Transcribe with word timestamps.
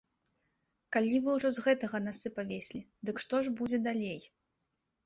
Калі 0.95 1.19
вы 1.27 1.35
ўжо 1.35 1.47
з 1.57 1.65
гэтага 1.67 1.97
насы 2.09 2.27
павесілі, 2.41 2.81
дык 3.11 3.17
што 3.27 3.35
ж 3.45 3.57
будзе 3.63 3.77
далей? 3.91 4.21